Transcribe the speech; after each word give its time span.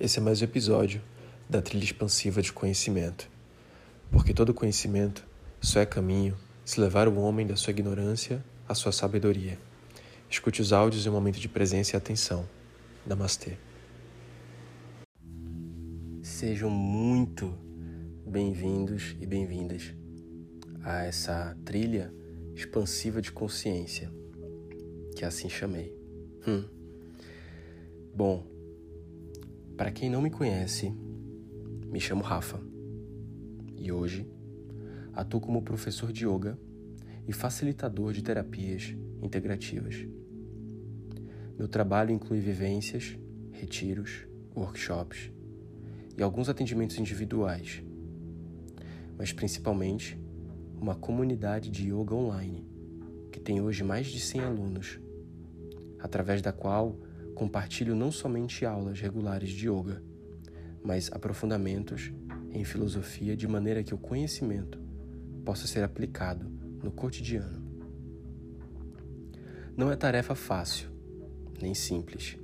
Esse 0.00 0.18
é 0.18 0.22
mais 0.22 0.40
um 0.40 0.44
episódio 0.46 1.02
da 1.46 1.60
trilha 1.60 1.84
expansiva 1.84 2.40
de 2.40 2.54
conhecimento. 2.54 3.28
Porque 4.10 4.32
todo 4.32 4.54
conhecimento 4.54 5.22
só 5.60 5.80
é 5.80 5.84
caminho 5.84 6.38
se 6.64 6.80
levar 6.80 7.06
o 7.06 7.18
homem 7.18 7.46
da 7.46 7.54
sua 7.54 7.72
ignorância 7.72 8.42
à 8.66 8.74
sua 8.74 8.92
sabedoria. 8.92 9.58
Escute 10.30 10.62
os 10.62 10.72
áudios 10.72 11.04
em 11.04 11.10
um 11.10 11.12
momento 11.12 11.38
de 11.38 11.50
presença 11.50 11.94
e 11.94 11.98
atenção. 11.98 12.48
Namastê. 13.06 13.58
Sejam 16.22 16.70
muito 16.70 17.52
bem-vindos 18.26 19.14
e 19.20 19.26
bem-vindas 19.26 19.94
a 20.82 21.04
essa 21.04 21.54
trilha 21.62 22.10
expansiva 22.54 23.20
de 23.20 23.30
consciência, 23.30 24.10
que 25.14 25.26
assim 25.26 25.50
chamei. 25.50 25.94
Hum. 26.48 26.64
Bom, 28.14 28.49
para 29.80 29.90
quem 29.90 30.10
não 30.10 30.20
me 30.20 30.28
conhece, 30.28 30.94
me 31.86 31.98
chamo 31.98 32.22
Rafa 32.22 32.60
e 33.78 33.90
hoje 33.90 34.30
atuo 35.14 35.40
como 35.40 35.62
professor 35.62 36.12
de 36.12 36.26
yoga 36.26 36.58
e 37.26 37.32
facilitador 37.32 38.12
de 38.12 38.22
terapias 38.22 38.94
integrativas. 39.22 40.06
Meu 41.56 41.66
trabalho 41.66 42.12
inclui 42.12 42.40
vivências, 42.40 43.18
retiros, 43.52 44.26
workshops 44.54 45.32
e 46.14 46.22
alguns 46.22 46.50
atendimentos 46.50 46.98
individuais, 46.98 47.82
mas 49.16 49.32
principalmente 49.32 50.20
uma 50.78 50.94
comunidade 50.94 51.70
de 51.70 51.90
yoga 51.90 52.14
online 52.14 52.68
que 53.32 53.40
tem 53.40 53.62
hoje 53.62 53.82
mais 53.82 54.08
de 54.08 54.20
100 54.20 54.42
alunos, 54.42 55.00
através 55.98 56.42
da 56.42 56.52
qual 56.52 57.00
compartilho 57.34 57.94
não 57.94 58.10
somente 58.10 58.64
aulas 58.64 59.00
regulares 59.00 59.50
de 59.50 59.68
yoga, 59.68 60.02
mas 60.82 61.10
aprofundamentos 61.12 62.12
em 62.50 62.64
filosofia 62.64 63.36
de 63.36 63.46
maneira 63.46 63.82
que 63.82 63.94
o 63.94 63.98
conhecimento 63.98 64.78
possa 65.44 65.66
ser 65.66 65.84
aplicado 65.84 66.50
no 66.82 66.90
cotidiano. 66.90 67.60
Não 69.76 69.90
é 69.90 69.96
tarefa 69.96 70.34
fácil, 70.34 70.90
nem 71.60 71.74
simples, 71.74 72.38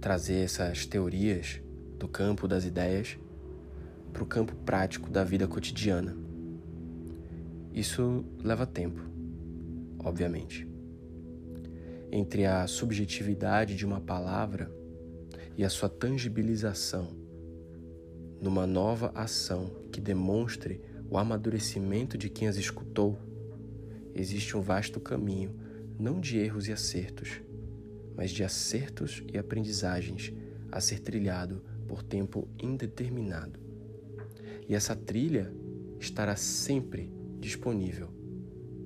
trazer 0.00 0.44
essas 0.44 0.86
teorias 0.86 1.60
do 1.98 2.06
campo 2.08 2.46
das 2.46 2.64
ideias 2.64 3.18
para 4.12 4.22
o 4.22 4.26
campo 4.26 4.54
prático 4.54 5.10
da 5.10 5.24
vida 5.24 5.46
cotidiana. 5.46 6.16
Isso 7.72 8.24
leva 8.42 8.66
tempo, 8.66 9.02
obviamente 9.98 10.75
entre 12.10 12.44
a 12.46 12.66
subjetividade 12.66 13.74
de 13.74 13.84
uma 13.84 14.00
palavra 14.00 14.70
e 15.56 15.64
a 15.64 15.68
sua 15.68 15.88
tangibilização 15.88 17.26
numa 18.40 18.66
nova 18.66 19.10
ação 19.14 19.70
que 19.90 20.00
demonstre 20.00 20.80
o 21.08 21.16
amadurecimento 21.16 22.18
de 22.18 22.28
quem 22.28 22.48
as 22.48 22.56
escutou, 22.56 23.18
existe 24.14 24.56
um 24.56 24.60
vasto 24.60 25.00
caminho 25.00 25.54
não 25.98 26.20
de 26.20 26.38
erros 26.38 26.68
e 26.68 26.72
acertos, 26.72 27.40
mas 28.14 28.30
de 28.30 28.44
acertos 28.44 29.22
e 29.32 29.38
aprendizagens 29.38 30.32
a 30.70 30.80
ser 30.80 31.00
trilhado 31.00 31.62
por 31.88 32.02
tempo 32.02 32.48
indeterminado. 32.62 33.58
E 34.68 34.74
essa 34.74 34.94
trilha 34.94 35.52
estará 35.98 36.36
sempre 36.36 37.10
disponível 37.40 38.08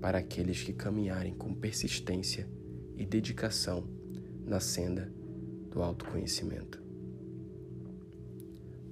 para 0.01 0.19
aqueles 0.19 0.63
que 0.63 0.73
caminharem 0.73 1.35
com 1.35 1.55
persistência 1.55 2.49
e 3.01 3.07
dedicação 3.07 3.89
na 4.45 4.61
senda 4.61 5.11
do 5.71 5.83
autoconhecimento. 5.83 6.83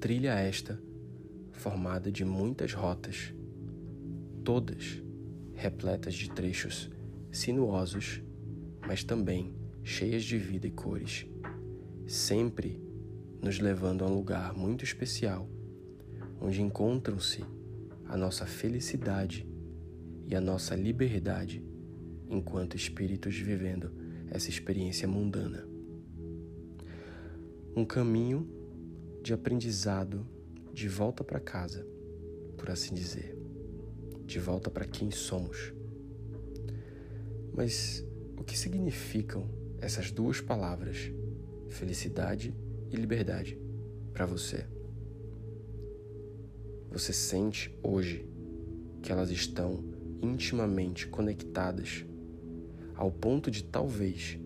Trilha 0.00 0.30
esta 0.30 0.80
formada 1.52 2.10
de 2.10 2.24
muitas 2.24 2.72
rotas, 2.72 3.34
todas 4.42 5.02
repletas 5.52 6.14
de 6.14 6.30
trechos 6.30 6.90
sinuosos, 7.30 8.22
mas 8.86 9.04
também 9.04 9.54
cheias 9.82 10.24
de 10.24 10.38
vida 10.38 10.66
e 10.66 10.70
cores, 10.70 11.26
sempre 12.06 12.82
nos 13.42 13.58
levando 13.58 14.04
a 14.04 14.08
um 14.08 14.14
lugar 14.14 14.54
muito 14.54 14.84
especial, 14.84 15.46
onde 16.40 16.62
encontram-se 16.62 17.44
a 18.06 18.16
nossa 18.16 18.46
felicidade 18.46 19.46
e 20.26 20.34
a 20.34 20.40
nossa 20.40 20.74
liberdade 20.74 21.62
enquanto 22.28 22.76
espíritos 22.76 23.36
vivendo 23.36 23.90
essa 24.30 24.50
experiência 24.50 25.08
mundana. 25.08 25.66
Um 27.74 27.84
caminho 27.84 28.48
de 29.22 29.32
aprendizado 29.32 30.26
de 30.72 30.88
volta 30.88 31.24
para 31.24 31.40
casa, 31.40 31.86
por 32.56 32.70
assim 32.70 32.94
dizer, 32.94 33.36
de 34.24 34.38
volta 34.38 34.70
para 34.70 34.84
quem 34.84 35.10
somos. 35.10 35.72
Mas 37.54 38.04
o 38.36 38.44
que 38.44 38.56
significam 38.56 39.48
essas 39.80 40.10
duas 40.10 40.40
palavras, 40.40 41.10
felicidade 41.68 42.54
e 42.90 42.96
liberdade, 42.96 43.58
para 44.12 44.26
você? 44.26 44.66
Você 46.90 47.12
sente 47.12 47.76
hoje 47.82 48.28
que 49.02 49.12
elas 49.12 49.30
estão 49.30 49.84
intimamente 50.22 51.06
conectadas 51.06 52.04
ao 52.98 53.12
ponto 53.12 53.48
de 53.48 53.62
talvez 53.62 54.36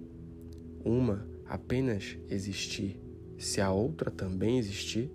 uma 0.84 1.26
apenas 1.46 2.18
existir 2.28 3.00
se 3.38 3.62
a 3.62 3.72
outra 3.72 4.10
também 4.10 4.58
existir? 4.58 5.10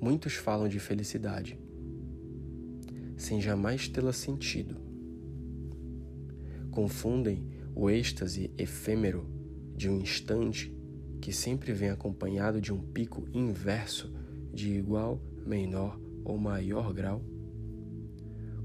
Muitos 0.00 0.34
falam 0.34 0.68
de 0.68 0.78
felicidade 0.78 1.58
sem 3.16 3.40
jamais 3.40 3.88
tê-la 3.88 4.12
sentido. 4.12 4.76
Confundem 6.70 7.44
o 7.74 7.90
êxtase 7.90 8.50
efêmero 8.56 9.26
de 9.76 9.90
um 9.90 10.00
instante 10.00 10.72
que 11.20 11.32
sempre 11.32 11.72
vem 11.72 11.90
acompanhado 11.90 12.60
de 12.60 12.72
um 12.72 12.78
pico 12.80 13.26
inverso 13.34 14.14
de 14.54 14.72
igual, 14.72 15.20
menor 15.44 16.00
ou 16.24 16.38
maior 16.38 16.94
grau 16.94 17.22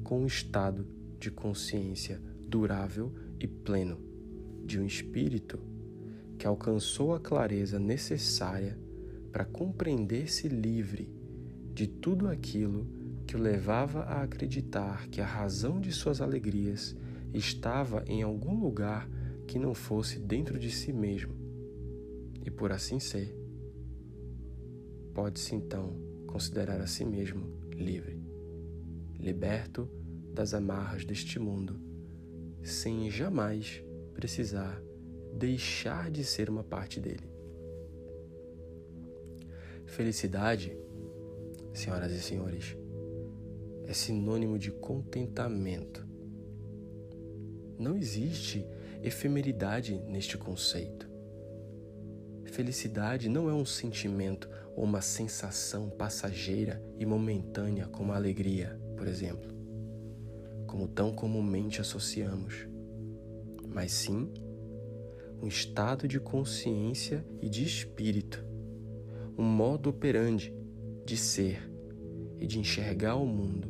com 0.04 0.24
o 0.24 0.28
estado 0.28 0.95
de 1.26 1.32
consciência 1.32 2.22
durável 2.48 3.12
e 3.40 3.48
pleno 3.48 3.98
de 4.64 4.80
um 4.80 4.86
espírito 4.86 5.60
que 6.38 6.46
alcançou 6.46 7.16
a 7.16 7.20
clareza 7.20 7.80
necessária 7.80 8.78
para 9.32 9.44
compreender-se 9.44 10.48
livre 10.48 11.10
de 11.74 11.88
tudo 11.88 12.28
aquilo 12.28 12.88
que 13.26 13.36
o 13.36 13.40
levava 13.40 14.02
a 14.02 14.22
acreditar 14.22 15.08
que 15.08 15.20
a 15.20 15.26
razão 15.26 15.82
de 15.82 15.92
suas 15.92 16.22
alegrias 16.22 16.96
estava 17.34 18.04
em 18.06 18.22
algum 18.22 18.60
lugar 18.60 19.10
que 19.48 19.58
não 19.58 19.74
fosse 19.74 20.20
dentro 20.20 20.60
de 20.60 20.70
si 20.70 20.94
mesmo. 20.94 21.34
E 22.46 22.52
por 22.52 22.72
assim 22.72 23.00
ser, 23.00 23.36
pode-se 25.12 25.56
então 25.56 25.92
considerar 26.28 26.80
a 26.80 26.86
si 26.86 27.04
mesmo 27.04 27.48
livre, 27.76 28.22
liberto 29.20 29.90
das 30.36 30.54
amarras 30.54 31.06
deste 31.06 31.40
mundo, 31.40 31.80
sem 32.62 33.10
jamais 33.10 33.82
precisar 34.14 34.84
deixar 35.34 36.12
de 36.12 36.24
ser 36.24 36.50
uma 36.50 36.64
parte 36.64 37.00
dele. 37.00 37.30
Felicidade, 39.86 40.78
senhoras 41.74 42.12
e 42.12 42.22
senhores, 42.22 42.78
é 43.86 43.94
sinônimo 43.94 44.60
de 44.60 44.72
contentamento. 44.72 46.06
Não 47.80 47.96
existe 47.96 48.66
efemeridade 49.02 49.98
neste 50.08 50.38
conceito. 50.38 51.10
Felicidade 52.46 53.30
não 53.30 53.50
é 53.50 53.54
um 53.54 53.66
sentimento 53.66 54.50
ou 54.76 54.84
uma 54.84 55.02
sensação 55.02 55.90
passageira 55.90 56.82
e 56.98 57.06
momentânea 57.06 57.88
como 57.88 58.12
a 58.12 58.16
alegria, 58.16 58.80
por 58.98 59.08
exemplo 59.08 59.55
como 60.76 60.90
tão 60.90 61.14
comumente 61.14 61.80
associamos, 61.80 62.68
mas 63.66 63.94
sim 63.94 64.30
um 65.42 65.48
estado 65.48 66.06
de 66.06 66.20
consciência 66.20 67.26
e 67.42 67.48
de 67.48 67.64
espírito, 67.64 68.44
um 69.38 69.44
modo 69.46 69.90
operandi 69.90 70.54
de 71.06 71.16
ser 71.16 71.72
e 72.38 72.46
de 72.46 72.60
enxergar 72.60 73.16
o 73.16 73.26
mundo 73.26 73.70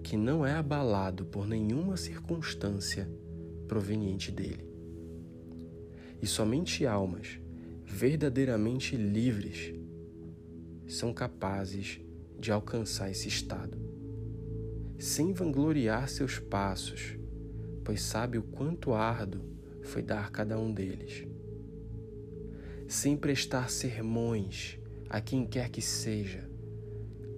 que 0.00 0.16
não 0.16 0.46
é 0.46 0.52
abalado 0.52 1.24
por 1.24 1.44
nenhuma 1.44 1.96
circunstância 1.96 3.10
proveniente 3.66 4.30
dele. 4.30 4.64
E 6.22 6.26
somente 6.28 6.86
almas 6.86 7.40
verdadeiramente 7.84 8.96
livres 8.96 9.74
são 10.86 11.12
capazes 11.12 12.00
de 12.38 12.52
alcançar 12.52 13.10
esse 13.10 13.26
estado 13.26 13.95
sem 14.98 15.32
vangloriar 15.32 16.08
seus 16.08 16.38
passos, 16.38 17.18
pois 17.84 18.02
sabe 18.02 18.38
o 18.38 18.42
quanto 18.42 18.92
árduo 18.92 19.42
foi 19.82 20.02
dar 20.02 20.30
cada 20.30 20.58
um 20.58 20.72
deles. 20.72 21.26
sem 22.88 23.16
prestar 23.16 23.68
sermões 23.68 24.78
a 25.08 25.20
quem 25.20 25.44
quer 25.46 25.68
que 25.70 25.82
seja, 25.82 26.48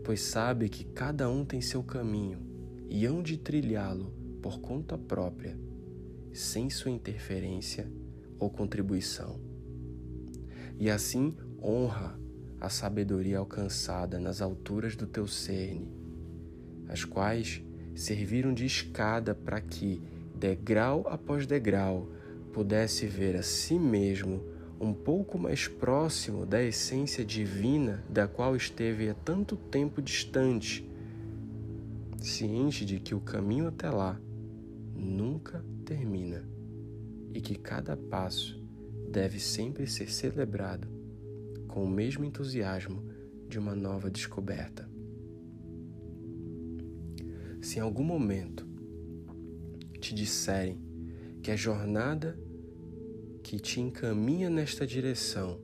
pois 0.04 0.20
sabe 0.20 0.68
que 0.68 0.84
cada 0.84 1.28
um 1.30 1.44
tem 1.44 1.60
seu 1.60 1.82
caminho 1.82 2.38
e 2.88 3.04
hão 3.06 3.22
de 3.22 3.36
trilhá-lo 3.36 4.12
por 4.42 4.60
conta 4.60 4.96
própria, 4.96 5.58
sem 6.32 6.70
sua 6.70 6.90
interferência 6.90 7.90
ou 8.38 8.50
contribuição. 8.50 9.40
E 10.78 10.90
assim 10.90 11.34
honra 11.62 12.18
a 12.60 12.68
sabedoria 12.68 13.38
alcançada 13.38 14.18
nas 14.18 14.40
alturas 14.40 14.94
do 14.96 15.06
teu 15.06 15.26
cerne, 15.26 15.92
as 16.88 17.04
quais 17.04 17.62
serviram 17.94 18.54
de 18.54 18.64
escada 18.64 19.34
para 19.34 19.60
que, 19.60 20.00
degrau 20.34 21.06
após 21.08 21.46
degrau, 21.46 22.08
pudesse 22.52 23.06
ver 23.06 23.36
a 23.36 23.42
si 23.42 23.78
mesmo 23.78 24.42
um 24.80 24.92
pouco 24.92 25.38
mais 25.38 25.66
próximo 25.66 26.46
da 26.46 26.62
essência 26.62 27.24
divina 27.24 28.04
da 28.08 28.28
qual 28.28 28.54
esteve 28.54 29.08
há 29.08 29.14
tanto 29.14 29.56
tempo 29.56 30.00
distante, 30.00 30.88
ciente 32.18 32.84
de 32.84 32.98
que 33.00 33.14
o 33.14 33.20
caminho 33.20 33.66
até 33.68 33.90
lá 33.90 34.20
nunca 34.94 35.64
termina 35.84 36.48
e 37.34 37.40
que 37.40 37.56
cada 37.56 37.96
passo 37.96 38.60
deve 39.10 39.40
sempre 39.40 39.86
ser 39.86 40.10
celebrado 40.10 40.88
com 41.66 41.84
o 41.84 41.90
mesmo 41.90 42.24
entusiasmo 42.24 43.02
de 43.48 43.58
uma 43.58 43.74
nova 43.74 44.10
descoberta. 44.10 44.87
Se 47.60 47.78
em 47.78 47.82
algum 47.82 48.04
momento 48.04 48.66
te 50.00 50.14
disserem 50.14 50.80
que 51.42 51.50
a 51.50 51.56
jornada 51.56 52.38
que 53.42 53.58
te 53.58 53.80
encaminha 53.80 54.48
nesta 54.48 54.86
direção 54.86 55.58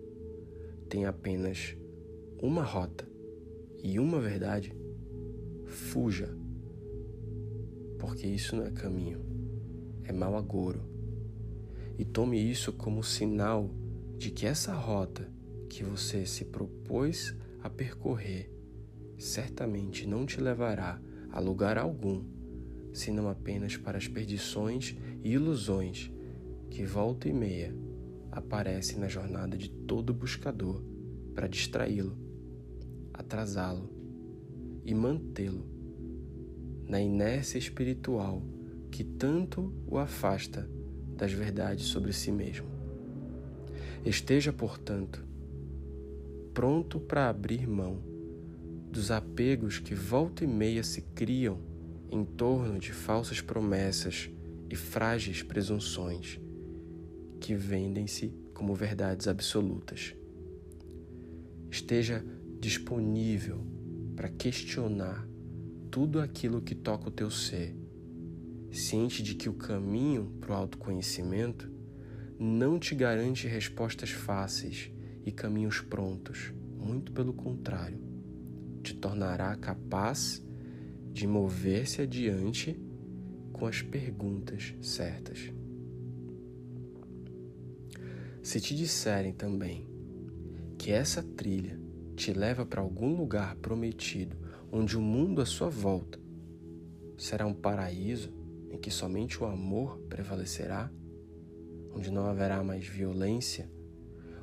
tem 0.88 1.06
apenas 1.06 1.76
uma 2.40 2.62
rota 2.62 3.06
e 3.82 3.98
uma 3.98 4.20
verdade, 4.20 4.74
fuja, 5.66 6.34
porque 7.98 8.26
isso 8.26 8.56
não 8.56 8.64
é 8.64 8.70
caminho, 8.70 9.20
é 10.04 10.12
mau 10.12 10.36
agouro. 10.36 10.80
E 11.98 12.04
tome 12.04 12.38
isso 12.38 12.72
como 12.72 13.04
sinal 13.04 13.70
de 14.16 14.30
que 14.30 14.46
essa 14.46 14.74
rota 14.74 15.30
que 15.68 15.84
você 15.84 16.26
se 16.26 16.44
propôs 16.44 17.34
a 17.62 17.70
percorrer 17.70 18.50
certamente 19.18 20.06
não 20.06 20.26
te 20.26 20.40
levará 20.40 21.00
a 21.34 21.40
lugar 21.40 21.76
algum, 21.76 22.22
senão 22.92 23.28
apenas 23.28 23.76
para 23.76 23.98
as 23.98 24.06
perdições 24.06 24.96
e 25.20 25.32
ilusões 25.32 26.12
que 26.70 26.84
volta 26.84 27.28
e 27.28 27.32
meia 27.32 27.74
aparece 28.30 28.96
na 28.96 29.08
jornada 29.08 29.56
de 29.58 29.68
todo 29.68 30.14
buscador 30.14 30.80
para 31.34 31.48
distraí-lo, 31.48 32.16
atrasá-lo 33.12 33.90
e 34.84 34.94
mantê-lo 34.94 35.66
na 36.86 37.00
inércia 37.00 37.58
espiritual 37.58 38.40
que 38.92 39.02
tanto 39.02 39.74
o 39.88 39.98
afasta 39.98 40.70
das 41.16 41.32
verdades 41.32 41.86
sobre 41.86 42.12
si 42.12 42.30
mesmo. 42.30 42.68
Esteja, 44.04 44.52
portanto, 44.52 45.26
pronto 46.52 47.00
para 47.00 47.28
abrir 47.28 47.66
mão 47.66 48.13
dos 48.94 49.10
apegos 49.10 49.80
que 49.80 49.92
volta 49.92 50.44
e 50.44 50.46
meia 50.46 50.84
se 50.84 51.02
criam 51.02 51.58
em 52.08 52.24
torno 52.24 52.78
de 52.78 52.92
falsas 52.92 53.40
promessas 53.40 54.30
e 54.70 54.76
frágeis 54.76 55.42
presunções 55.42 56.38
que 57.40 57.56
vendem-se 57.56 58.32
como 58.54 58.72
verdades 58.72 59.26
absolutas. 59.26 60.14
Esteja 61.68 62.24
disponível 62.60 63.66
para 64.14 64.28
questionar 64.28 65.28
tudo 65.90 66.20
aquilo 66.20 66.62
que 66.62 66.76
toca 66.76 67.08
o 67.08 67.12
teu 67.12 67.32
ser, 67.32 67.74
ciente 68.70 69.24
de 69.24 69.34
que 69.34 69.48
o 69.48 69.54
caminho 69.54 70.32
para 70.40 70.52
o 70.52 70.54
autoconhecimento 70.54 71.68
não 72.38 72.78
te 72.78 72.94
garante 72.94 73.48
respostas 73.48 74.10
fáceis 74.10 74.92
e 75.26 75.32
caminhos 75.32 75.80
prontos, 75.80 76.52
muito 76.78 77.10
pelo 77.10 77.32
contrário, 77.32 78.13
te 78.84 78.94
tornará 78.94 79.56
capaz 79.56 80.44
de 81.10 81.26
mover-se 81.26 82.02
adiante 82.02 82.78
com 83.50 83.66
as 83.66 83.80
perguntas 83.80 84.74
certas. 84.82 85.50
Se 88.42 88.60
te 88.60 88.76
disserem 88.76 89.32
também 89.32 89.88
que 90.76 90.92
essa 90.92 91.22
trilha 91.22 91.80
te 92.14 92.34
leva 92.34 92.66
para 92.66 92.82
algum 92.82 93.16
lugar 93.16 93.56
prometido, 93.56 94.36
onde 94.70 94.98
o 94.98 95.00
mundo 95.00 95.40
à 95.40 95.46
sua 95.46 95.70
volta 95.70 96.20
será 97.16 97.46
um 97.46 97.54
paraíso 97.54 98.34
em 98.70 98.76
que 98.76 98.90
somente 98.90 99.42
o 99.42 99.46
amor 99.46 99.98
prevalecerá, 100.10 100.92
onde 101.90 102.10
não 102.10 102.26
haverá 102.26 102.62
mais 102.62 102.86
violência, 102.86 103.70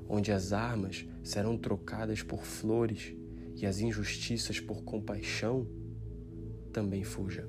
onde 0.10 0.32
as 0.32 0.52
armas 0.52 1.06
serão 1.24 1.58
trocadas 1.58 2.24
por 2.24 2.44
flores 2.44 3.14
e 3.56 3.66
as 3.66 3.80
injustiças 3.80 4.60
por 4.60 4.84
compaixão, 4.84 5.68
também 6.72 7.04
fuja. 7.04 7.48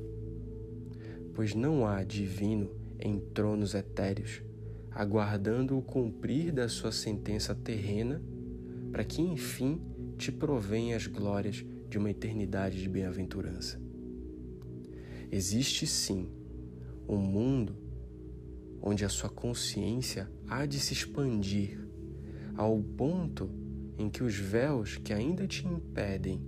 Pois 1.34 1.54
não 1.54 1.86
há 1.86 2.02
divino 2.02 2.70
em 2.98 3.18
tronos 3.18 3.74
etéreos 3.74 4.42
aguardando 4.94 5.76
o 5.76 5.82
cumprir 5.82 6.52
da 6.52 6.68
sua 6.68 6.92
sentença 6.92 7.54
terrena, 7.54 8.22
para 8.90 9.04
que 9.04 9.22
enfim 9.22 9.80
te 10.18 10.30
provenha 10.30 10.96
as 10.96 11.06
glórias 11.06 11.64
de 11.88 11.98
uma 11.98 12.10
eternidade 12.10 12.80
de 12.80 12.88
bem-aventurança. 12.88 13.80
Existe 15.30 15.86
sim 15.86 16.28
um 17.08 17.16
mundo 17.16 17.74
onde 18.82 19.04
a 19.04 19.08
sua 19.08 19.30
consciência 19.30 20.30
há 20.46 20.66
de 20.66 20.78
se 20.78 20.92
expandir 20.92 21.80
ao 22.54 22.82
ponto 22.82 23.48
em 24.02 24.10
que 24.10 24.24
os 24.24 24.34
véus 24.34 24.96
que 24.96 25.12
ainda 25.12 25.46
te 25.46 25.64
impedem 25.64 26.42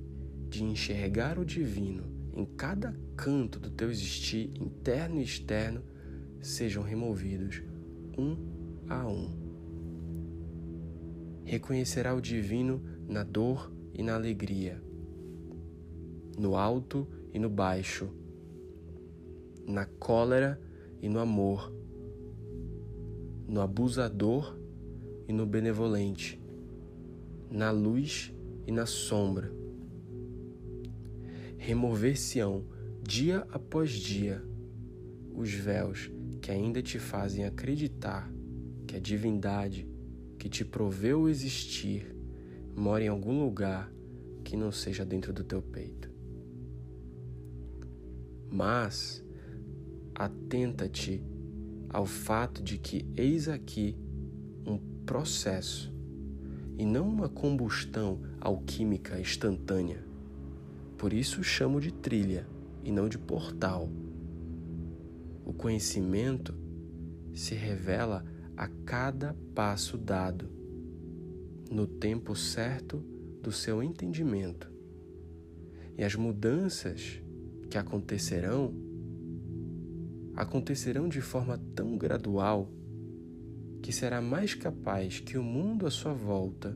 de 0.49 0.65
enxergar 0.65 1.39
o 1.39 1.45
divino 1.45 2.03
em 2.35 2.45
cada 2.45 2.93
canto 3.17 3.61
do 3.61 3.71
teu 3.71 3.93
existir 3.93 4.51
interno 4.61 5.21
e 5.21 5.23
externo 5.23 5.81
sejam 6.41 6.83
removidos 6.83 7.63
um 8.19 8.37
a 8.89 9.07
um. 9.07 9.31
Reconhecerá 11.45 12.13
o 12.13 12.21
divino 12.21 12.83
na 13.07 13.23
dor 13.23 13.73
e 13.93 14.03
na 14.03 14.17
alegria, 14.17 14.83
no 16.37 16.57
alto 16.57 17.07
e 17.33 17.39
no 17.39 17.49
baixo, 17.49 18.11
na 19.65 19.87
cólera 19.87 20.61
e 21.01 21.09
no 21.09 21.21
amor, 21.21 21.73
no 23.47 23.61
abusador 23.61 24.59
e 25.29 25.33
no 25.33 25.47
benevolente, 25.47 26.44
na 27.55 27.71
luz 27.71 28.35
e 28.67 28.73
na 28.73 28.85
sombra. 28.85 29.53
Remover-se-ão 31.57 32.67
dia 33.01 33.47
após 33.49 33.93
dia 33.93 34.45
os 35.33 35.53
véus 35.53 36.11
que 36.43 36.51
ainda 36.51 36.83
te 36.83 36.99
fazem 36.99 37.45
acreditar 37.45 38.29
que 38.89 38.97
a 38.97 38.99
divindade 38.99 39.89
que 40.37 40.49
te 40.49 40.65
proveu 40.65 41.29
existir 41.29 42.13
mora 42.75 43.05
em 43.05 43.09
algum 43.09 43.45
lugar 43.45 43.89
que 44.43 44.57
não 44.57 44.73
seja 44.73 45.05
dentro 45.05 45.33
do 45.33 45.45
teu 45.45 45.63
peito. 45.63 46.11
Mas 48.51 49.25
atenta-te 50.13 51.25
ao 51.89 52.05
fato 52.05 52.65
de 52.65 52.79
que 52.79 53.07
eis 53.17 53.49
aqui 53.49 53.97
um 54.67 54.77
processo 55.07 55.94
e 56.77 56.85
não 56.85 57.09
uma 57.09 57.29
combustão 57.29 58.21
alquímica 58.41 59.19
instantânea. 59.21 60.05
Por 60.99 61.13
isso 61.13 61.43
chamo 61.43 61.81
de 61.81 61.93
trilha 61.93 62.47
e 62.83 62.91
não 62.91 63.09
de 63.09 63.19
portal 63.19 63.89
o 65.45 65.53
conhecimento 65.53 66.55
se 67.35 67.55
revela 67.55 68.25
a 68.57 68.67
cada 68.67 69.37
passo 69.55 69.99
dado, 69.99 70.49
no 71.71 71.87
tempo 71.87 72.35
certo 72.35 72.99
do 73.43 73.53
seu 73.53 73.83
entendimento. 73.83 74.73
E 75.99 76.05
as 76.05 76.15
mudanças 76.15 77.21
que 77.69 77.77
acontecerão 77.77 78.73
acontecerão 80.35 81.09
de 81.09 81.21
forma 81.21 81.59
tão 81.77 81.97
gradual 81.97 82.69
que 83.85 83.93
será 83.93 84.23
mais 84.23 84.55
capaz 84.55 85.21
que 85.21 85.37
o 85.37 85.43
mundo 85.43 85.87
à 85.87 85.91
sua 85.91 86.15
volta 86.15 86.75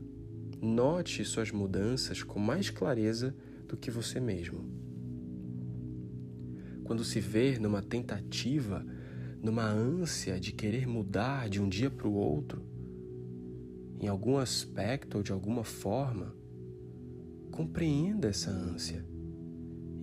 note 0.61 1.25
suas 1.25 1.49
mudanças 1.51 2.21
com 2.21 2.37
mais 2.37 2.69
clareza 2.69 3.35
do 3.67 3.75
que 3.75 3.89
você 3.89 4.19
mesmo 4.19 4.63
quando 6.83 7.03
se 7.03 7.19
vê 7.19 7.57
numa 7.57 7.81
tentativa, 7.81 8.85
numa 9.41 9.65
ânsia 9.65 10.39
de 10.39 10.51
querer 10.51 10.87
mudar 10.87 11.49
de 11.49 11.59
um 11.59 11.67
dia 11.67 11.89
para 11.89 12.07
o 12.07 12.13
outro, 12.13 12.63
em 13.99 14.07
algum 14.07 14.37
aspecto 14.37 15.17
ou 15.17 15.23
de 15.23 15.31
alguma 15.31 15.63
forma, 15.63 16.35
compreenda 17.51 18.27
essa 18.27 18.49
ânsia. 18.49 19.03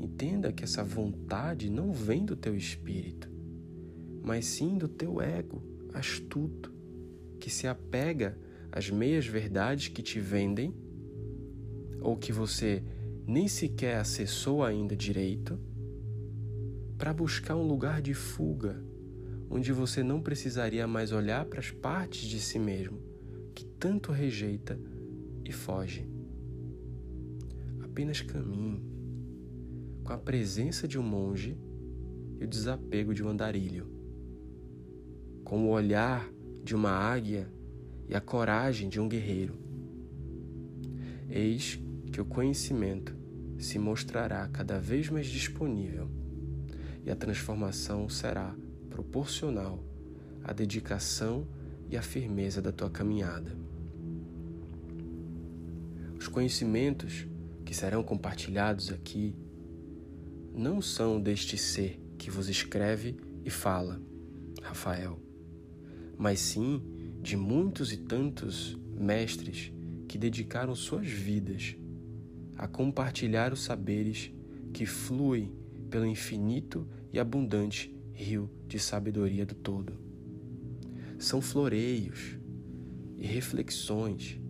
Entenda 0.01 0.53
que 0.53 0.63
essa 0.63 0.85
vontade 0.85 1.71
não 1.71 1.93
vem 1.93 2.25
do 2.25 2.37
teu 2.37 2.57
espírito, 2.57 3.29
mas 4.23 4.47
sim 4.47 4.77
do 4.77 4.89
teu 4.89 5.21
ego 5.21 5.63
astuto, 5.93 6.76
que 7.39 7.51
se 7.51 7.67
apega 7.67 8.39
às 8.71 8.91
meias 8.91 9.27
verdades 9.27 9.89
que 9.89 10.03
te 10.03 10.21
vendem 10.21 10.75
ou 12.01 12.17
que 12.17 12.33
você 12.33 12.83
nem 13.27 13.49
sequer 13.49 13.97
acessou 13.97 14.63
ainda 14.63 14.95
direito, 14.95 15.59
para 16.97 17.13
buscar 17.13 17.57
um 17.57 17.67
lugar 17.67 18.01
de 18.01 18.15
fuga 18.15 18.83
onde 19.51 19.73
você 19.73 20.03
não 20.03 20.21
precisaria 20.21 20.87
mais 20.87 21.13
olhar 21.13 21.45
para 21.45 21.61
as 21.61 21.71
partes 21.71 22.29
de 22.29 22.41
si 22.41 22.59
mesmo 22.59 23.01
que 23.55 23.65
tanto 23.65 24.13
rejeita 24.13 24.79
e 25.45 25.53
foge. 25.53 26.07
Apenas 27.81 28.21
caminhe 28.21 28.83
com 30.05 30.13
a 30.13 30.19
presença 30.19 30.87
de 30.87 30.99
um 30.99 31.03
monge 31.03 31.57
e 32.39 32.45
o 32.45 32.47
desapego 32.47 33.15
de 33.15 33.25
um 33.25 33.29
andarilho, 33.29 33.89
com 35.43 35.67
o 35.67 35.71
olhar 35.71 36.31
de 36.67 36.75
uma 36.75 36.91
águia 36.91 37.49
e 38.09 38.15
a 38.17 38.21
coragem 38.21 38.89
de 38.89 39.01
um 39.01 39.09
guerreiro. 39.09 39.57
Eis 41.31 41.79
que 42.13 42.21
o 42.21 42.25
conhecimento 42.25 43.17
se 43.57 43.79
mostrará 43.79 44.49
cada 44.49 44.81
vez 44.81 45.09
mais 45.09 45.29
disponível 45.29 46.11
e 47.05 47.11
a 47.11 47.15
transformação 47.15 48.09
será 48.09 48.53
proporcional 48.91 49.85
à 50.43 50.53
dedicação 50.53 51.47
e 51.89 51.97
à 51.97 52.03
firmeza 52.03 52.61
da 52.61 52.73
tua 52.73 52.91
caminhada. 52.91 53.57
Os 56.19 56.27
conhecimentos 56.27 57.29
que 57.65 57.73
serão 57.73 58.03
compartilhados 58.03 58.91
aqui 58.91 59.37
não 60.53 60.83
são 60.83 61.21
deste 61.21 61.57
ser 61.57 62.01
que 62.19 62.29
vos 62.29 62.49
escreve 62.49 63.17
e 63.45 63.51
fala, 63.51 64.01
Rafael, 64.63 65.26
mas 66.19 66.41
sim 66.41 66.83
de 67.23 67.37
muitos 67.37 67.93
e 67.93 67.97
tantos 67.97 68.79
mestres 68.99 69.73
que 70.09 70.17
dedicaram 70.17 70.75
suas 70.75 71.09
vidas 71.09 71.77
a 72.57 72.67
compartilhar 72.67 73.53
os 73.53 73.63
saberes 73.63 74.33
que 74.73 74.87
fluem 74.87 75.53
pelo 75.91 76.07
infinito 76.07 76.89
e 77.13 77.19
abundante 77.19 77.95
rio 78.13 78.51
de 78.67 78.79
sabedoria 78.79 79.45
do 79.45 79.55
todo. 79.55 79.93
São 81.19 81.41
floreios 81.41 82.39
e 83.17 83.27
reflexões 83.27 84.41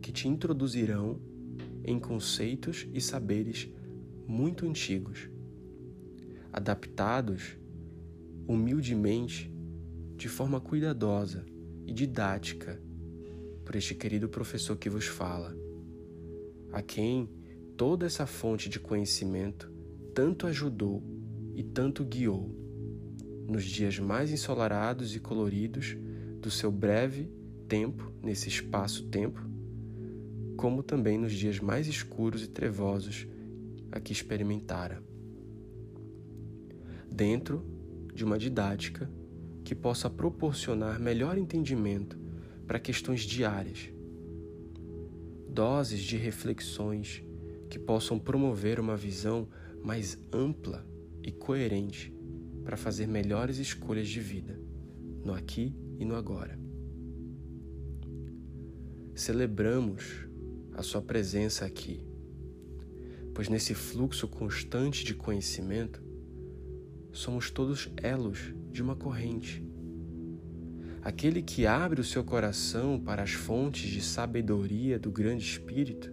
que 0.00 0.12
te 0.12 0.28
introduzirão 0.28 1.20
em 1.84 1.98
conceitos 1.98 2.86
e 2.92 3.00
saberes 3.00 3.68
muito 4.26 4.66
antigos, 4.66 5.28
adaptados 6.52 7.56
humildemente, 8.46 9.52
de 10.22 10.28
forma 10.28 10.60
cuidadosa 10.60 11.44
e 11.84 11.92
didática, 11.92 12.80
por 13.64 13.74
este 13.74 13.92
querido 13.92 14.28
professor 14.28 14.76
que 14.76 14.88
vos 14.88 15.06
fala 15.06 15.52
a 16.70 16.80
quem 16.80 17.28
toda 17.76 18.06
essa 18.06 18.24
fonte 18.24 18.68
de 18.68 18.78
conhecimento 18.78 19.68
tanto 20.14 20.46
ajudou 20.46 21.02
e 21.56 21.64
tanto 21.64 22.04
guiou 22.04 22.54
nos 23.48 23.64
dias 23.64 23.98
mais 23.98 24.30
ensolarados 24.30 25.16
e 25.16 25.18
coloridos 25.18 25.96
do 26.40 26.52
seu 26.52 26.70
breve 26.70 27.28
tempo 27.66 28.12
nesse 28.22 28.48
espaço-tempo, 28.48 29.44
como 30.56 30.84
também 30.84 31.18
nos 31.18 31.32
dias 31.32 31.58
mais 31.58 31.88
escuros 31.88 32.44
e 32.44 32.48
trevosos 32.48 33.26
a 33.90 33.98
que 33.98 34.12
experimentara. 34.12 35.02
Dentro 37.10 37.66
de 38.14 38.24
uma 38.24 38.38
didática 38.38 39.10
que 39.72 39.76
possa 39.76 40.10
proporcionar 40.10 41.00
melhor 41.00 41.38
entendimento 41.38 42.18
para 42.66 42.78
questões 42.78 43.22
diárias 43.22 43.90
doses 45.48 46.00
de 46.00 46.18
reflexões 46.18 47.24
que 47.70 47.78
possam 47.78 48.18
promover 48.18 48.78
uma 48.78 48.98
visão 48.98 49.48
mais 49.82 50.18
ampla 50.30 50.86
e 51.22 51.32
coerente 51.32 52.14
para 52.62 52.76
fazer 52.76 53.08
melhores 53.08 53.56
escolhas 53.56 54.08
de 54.08 54.20
vida, 54.20 54.60
no 55.24 55.32
aqui 55.32 55.74
e 55.98 56.04
no 56.04 56.16
agora. 56.16 56.60
Celebramos 59.14 60.26
a 60.74 60.82
Sua 60.82 61.00
presença 61.00 61.64
aqui, 61.64 62.06
pois 63.32 63.48
nesse 63.48 63.72
fluxo 63.72 64.28
constante 64.28 65.02
de 65.02 65.14
conhecimento, 65.14 66.02
somos 67.10 67.50
todos 67.50 67.90
elos 67.96 68.52
de 68.72 68.82
uma 68.82 68.96
corrente. 68.96 69.62
Aquele 71.02 71.42
que 71.42 71.66
abre 71.66 72.00
o 72.00 72.04
seu 72.04 72.24
coração 72.24 72.98
para 72.98 73.22
as 73.22 73.32
fontes 73.32 73.90
de 73.90 74.00
sabedoria 74.00 74.98
do 74.98 75.10
Grande 75.10 75.44
Espírito, 75.44 76.12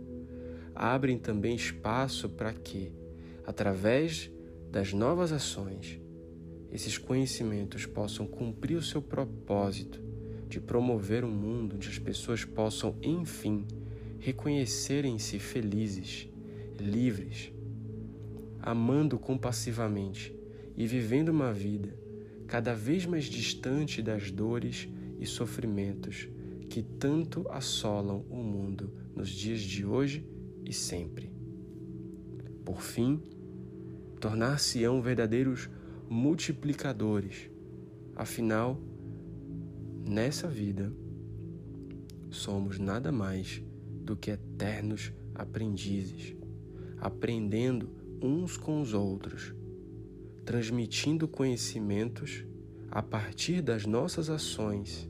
abrem 0.75 1.17
também 1.17 1.55
espaço 1.55 2.27
para 2.27 2.51
que, 2.53 2.91
através 3.45 4.31
das 4.71 4.91
novas 4.91 5.31
ações, 5.31 6.01
esses 6.71 6.97
conhecimentos 6.97 7.85
possam 7.85 8.27
cumprir 8.27 8.77
o 8.77 8.83
seu 8.83 9.01
propósito 9.01 10.03
de 10.47 10.59
promover 10.59 11.23
um 11.23 11.31
mundo 11.31 11.75
onde 11.75 11.87
as 11.87 11.99
pessoas 11.99 12.43
possam, 12.43 12.95
enfim, 13.01 13.65
reconhecerem-se 14.19 15.39
felizes, 15.39 16.27
livres, 16.79 17.51
amando 18.59 19.17
compassivamente 19.17 20.35
e 20.75 20.85
vivendo 20.87 21.29
uma 21.29 21.53
vida 21.53 22.08
cada 22.49 22.73
vez 22.73 23.05
mais 23.05 23.25
distante 23.25 24.01
das 24.01 24.31
dores 24.31 24.89
e 25.19 25.25
sofrimentos 25.25 26.27
que 26.67 26.81
tanto 26.81 27.47
assolam 27.47 28.25
o 28.27 28.37
mundo 28.37 28.91
nos 29.15 29.29
dias 29.29 29.61
de 29.61 29.85
hoje 29.85 30.27
e 30.65 30.73
sempre. 30.73 31.31
Por 32.65 32.81
fim, 32.81 33.21
tornar-se-ão 34.19 34.99
verdadeiros 34.99 35.69
multiplicadores. 36.09 37.51
Afinal, 38.15 38.81
nessa 40.07 40.47
vida, 40.47 40.91
somos 42.31 42.79
nada 42.79 43.11
mais 43.11 43.63
do 44.03 44.17
que 44.17 44.31
eternos 44.31 45.13
aprendizes, 45.35 46.35
aprendendo 46.97 47.91
uns 48.19 48.57
com 48.57 48.81
os 48.81 48.95
outros 48.95 49.53
transmitindo 50.45 51.27
conhecimentos 51.27 52.45
a 52.91 53.01
partir 53.01 53.61
das 53.61 53.85
nossas 53.85 54.29
ações. 54.29 55.09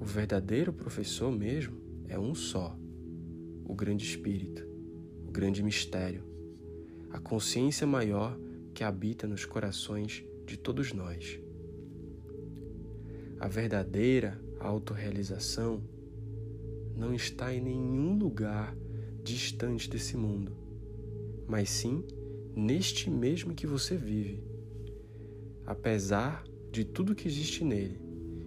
O 0.00 0.04
verdadeiro 0.04 0.72
professor 0.72 1.30
mesmo 1.30 1.76
é 2.08 2.18
um 2.18 2.34
só: 2.34 2.76
o 3.64 3.74
grande 3.74 4.04
Espírito, 4.04 4.66
o 5.26 5.30
grande 5.30 5.62
mistério, 5.62 6.24
a 7.10 7.18
consciência 7.18 7.86
maior 7.86 8.38
que 8.74 8.82
habita 8.82 9.26
nos 9.26 9.44
corações 9.44 10.24
de 10.46 10.56
todos 10.56 10.92
nós. 10.92 11.38
A 13.38 13.48
verdadeira 13.48 14.40
autorrealização 14.58 15.82
não 16.96 17.14
está 17.14 17.54
em 17.54 17.60
nenhum 17.60 18.18
lugar 18.18 18.76
distante 19.22 19.88
desse 19.88 20.16
mundo, 20.16 20.52
mas 21.46 21.70
sim 21.70 22.04
neste 22.54 23.10
mesmo 23.10 23.54
que 23.54 23.66
você 23.66 23.96
vive, 23.96 24.42
apesar 25.66 26.44
de 26.70 26.84
tudo 26.84 27.14
que 27.14 27.28
existe 27.28 27.64
nele 27.64 28.00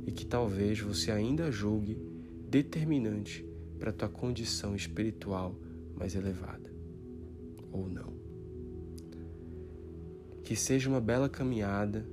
e 0.05 0.11
que 0.11 0.25
talvez 0.25 0.79
você 0.79 1.11
ainda 1.11 1.51
julgue 1.51 1.97
determinante 2.49 3.45
para 3.79 3.89
a 3.89 3.93
tua 3.93 4.09
condição 4.09 4.75
espiritual 4.75 5.55
mais 5.95 6.15
elevada, 6.15 6.73
ou 7.71 7.89
não. 7.89 8.13
Que 10.43 10.55
seja 10.55 10.89
uma 10.89 11.01
bela 11.01 11.29
caminhada, 11.29 12.07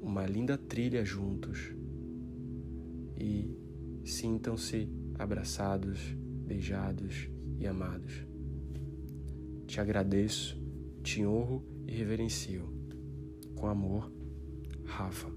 uma 0.00 0.26
linda 0.26 0.56
trilha 0.56 1.04
juntos 1.04 1.74
e 3.16 3.50
sintam-se 4.04 4.88
abraçados, 5.18 5.98
beijados 6.46 7.28
e 7.58 7.66
amados. 7.66 8.33
Te 9.74 9.80
agradeço, 9.80 10.56
te 11.02 11.26
honro 11.26 11.66
e 11.84 11.90
reverencio. 11.90 12.72
Com 13.56 13.66
amor, 13.66 14.08
Rafa. 14.84 15.33